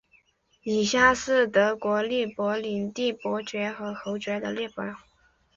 [0.63, 4.95] 以下是德国利珀领地伯爵和侯爵的列表。